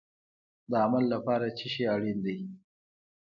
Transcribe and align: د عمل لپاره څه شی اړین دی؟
د 0.69 0.71
عمل 0.83 1.03
لپاره 1.13 1.45
څه 1.57 1.65
شی 1.73 1.83
اړین 1.95 2.17
دی؟ 2.25 2.37